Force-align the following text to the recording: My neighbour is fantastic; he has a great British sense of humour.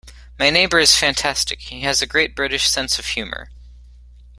My 0.39 0.49
neighbour 0.49 0.79
is 0.79 0.95
fantastic; 0.97 1.61
he 1.61 1.81
has 1.81 2.01
a 2.01 2.07
great 2.07 2.35
British 2.35 2.67
sense 2.67 2.97
of 2.97 3.05
humour. 3.05 3.51